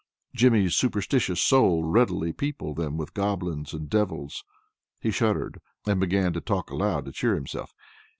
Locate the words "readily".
1.83-2.33